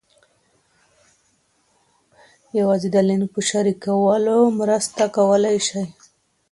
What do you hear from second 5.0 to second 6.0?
کولای سئ.